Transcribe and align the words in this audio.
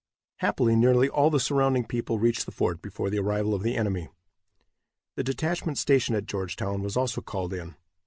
Happily 0.37 0.75
nearly 0.75 1.09
all 1.09 1.27
of 1.27 1.33
the 1.33 1.39
surrounding 1.39 1.85
people 1.85 2.17
reached 2.17 2.47
the 2.47 2.51
fort 2.51 2.81
before 2.81 3.11
the 3.11 3.19
arrival 3.19 3.53
of 3.53 3.61
the 3.61 3.75
enemy. 3.77 4.09
The 5.15 5.23
detachment 5.23 5.77
stationed 5.77 6.17
at 6.17 6.25
Georgetown 6.25 6.81
was 6.81 6.97
also 6.97 7.21
called 7.21 7.53
in. 7.53 7.75